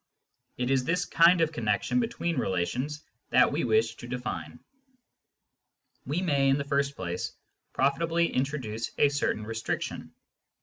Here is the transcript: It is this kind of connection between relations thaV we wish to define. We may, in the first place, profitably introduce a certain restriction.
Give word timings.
It 0.57 0.71
is 0.71 0.83
this 0.83 1.05
kind 1.05 1.41
of 1.41 1.51
connection 1.51 1.99
between 1.99 2.39
relations 2.39 3.03
thaV 3.31 3.51
we 3.51 3.63
wish 3.65 3.97
to 3.97 4.07
define. 4.07 4.59
We 6.07 6.23
may, 6.23 6.49
in 6.49 6.57
the 6.57 6.63
first 6.63 6.95
place, 6.95 7.33
profitably 7.71 8.33
introduce 8.33 8.89
a 8.97 9.09
certain 9.09 9.43
restriction. 9.45 10.11